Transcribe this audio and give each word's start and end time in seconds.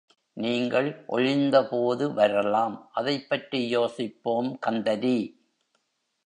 நீங்கள் 0.37 1.05
ஒழிந்தபோது 1.07 2.13
வரலாம். 2.13 2.89
அதைப் 2.93 3.29
பற்றி 3.29 3.67
யோசிப்போம் 3.67 4.59
கந்தரி. 4.59 5.17